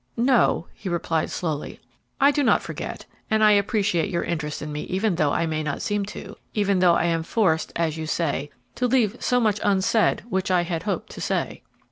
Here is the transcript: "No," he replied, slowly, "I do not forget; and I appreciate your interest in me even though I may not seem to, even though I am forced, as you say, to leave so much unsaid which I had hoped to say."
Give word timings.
"No," 0.17 0.65
he 0.73 0.89
replied, 0.89 1.29
slowly, 1.29 1.79
"I 2.19 2.31
do 2.31 2.41
not 2.41 2.63
forget; 2.63 3.05
and 3.29 3.43
I 3.43 3.51
appreciate 3.51 4.09
your 4.09 4.23
interest 4.23 4.59
in 4.59 4.71
me 4.71 4.81
even 4.85 5.13
though 5.13 5.31
I 5.31 5.45
may 5.45 5.61
not 5.61 5.83
seem 5.83 6.07
to, 6.07 6.37
even 6.55 6.79
though 6.79 6.95
I 6.95 7.05
am 7.05 7.21
forced, 7.21 7.71
as 7.75 7.97
you 7.97 8.07
say, 8.07 8.49
to 8.73 8.87
leave 8.87 9.17
so 9.19 9.39
much 9.39 9.59
unsaid 9.63 10.23
which 10.27 10.49
I 10.49 10.63
had 10.63 10.81
hoped 10.89 11.11
to 11.11 11.21
say." 11.21 11.61